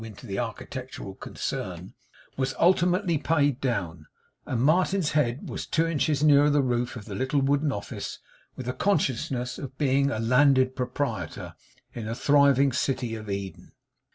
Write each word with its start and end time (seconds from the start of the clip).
into 0.03 0.25
the 0.25 0.39
architectural 0.39 1.13
concern 1.13 1.93
was 2.35 2.55
ultimately 2.59 3.19
paid 3.19 3.61
down; 3.61 4.07
and 4.47 4.59
Martin's 4.59 5.11
head 5.11 5.47
was 5.47 5.67
two 5.67 5.85
inches 5.85 6.23
nearer 6.23 6.49
the 6.49 6.63
roof 6.63 6.95
of 6.95 7.05
the 7.05 7.13
little 7.13 7.39
wooden 7.39 7.71
office, 7.71 8.17
with 8.55 8.65
the 8.65 8.73
consciousness 8.73 9.59
of 9.59 9.77
being 9.77 10.09
a 10.09 10.17
landed 10.17 10.75
proprietor 10.75 11.53
in 11.93 12.07
the 12.07 12.15
thriving 12.15 12.71
city 12.71 13.13
of 13.13 13.29
Eden. 13.29 13.73